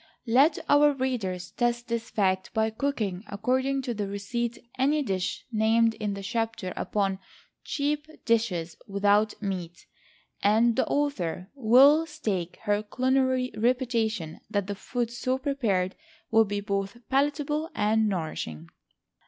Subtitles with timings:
[0.25, 5.93] Let our readers test this fact by cooking according to the receipt any dish named
[5.93, 7.19] in the chapter upon
[7.63, 9.85] "CHEAP DISHES WITHOUT MEAT,"
[10.41, 15.93] and the author will stake her culinary reputation that the food so prepared
[16.31, 18.69] will be both palatable and nourishing.